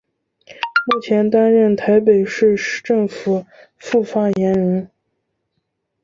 [0.91, 3.45] 目前担任台北市政府
[3.77, 4.89] 副发言人。